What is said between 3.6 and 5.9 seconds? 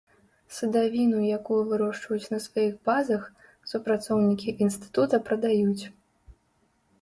супрацоўнікі інстытута прадаюць.